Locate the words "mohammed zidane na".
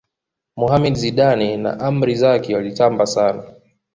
0.59-1.71